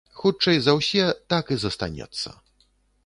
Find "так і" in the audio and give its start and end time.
1.33-1.59